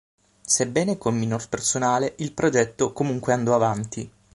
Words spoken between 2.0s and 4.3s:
il progetto comunque andò avanti.